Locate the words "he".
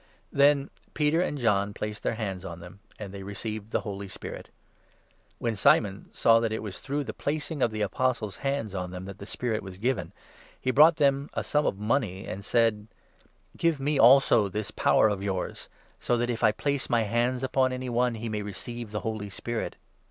10.59-10.71, 18.15-18.27